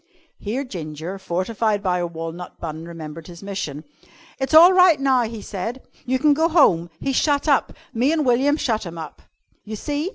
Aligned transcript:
Here 0.39 0.63
Ginger, 0.63 1.19
fortified 1.19 1.83
by 1.83 1.99
a 1.99 2.07
walnut 2.07 2.59
bun, 2.59 2.85
remembered 2.85 3.27
his 3.27 3.43
mission. 3.43 3.83
"It's 4.39 4.55
all 4.55 4.73
right 4.73 4.99
now," 4.99 5.25
he 5.25 5.43
said. 5.43 5.83
"You 6.07 6.17
can 6.17 6.33
go 6.33 6.49
home. 6.49 6.89
He's 6.99 7.15
shut 7.15 7.47
up. 7.47 7.73
Me 7.93 8.11
an' 8.11 8.23
William 8.23 8.57
shut 8.57 8.83
him 8.83 8.97
up." 8.97 9.21
"You 9.63 9.75
see!" 9.75 10.09